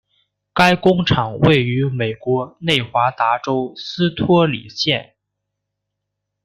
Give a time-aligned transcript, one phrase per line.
[0.55, 5.13] 该工厂位于美国内华达州斯托里县。